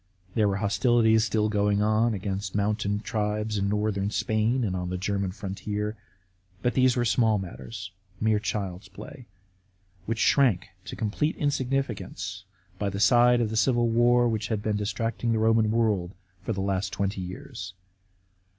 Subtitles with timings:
[0.33, 4.97] There were hostilities still going on against mountain tribes hi northern Spain, and on the
[4.97, 5.95] German frontier.
[6.63, 9.27] But these were small matters, mere child's play,
[10.07, 12.45] which shrank to complete insignificance
[12.79, 16.51] by the side of the Civil War which had been distracting the Roman world for
[16.51, 17.75] the last twenty years.